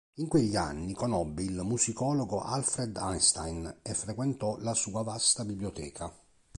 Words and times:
In 0.15 0.27
quegli 0.27 0.55
anni 0.55 0.93
conobbe 0.95 1.43
il 1.43 1.61
musicologo 1.61 2.41
Alfred 2.41 2.97
Einstein 2.99 3.81
e 3.83 3.93
frequentò 3.93 4.57
la 4.59 4.73
sua 4.73 5.03
vasta 5.03 5.45
biblioteca. 5.45 6.11